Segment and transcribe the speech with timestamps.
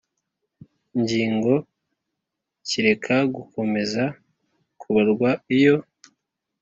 [1.01, 1.53] ngingo
[2.67, 4.03] kireka gukomeza
[4.79, 5.75] kubarwa iyo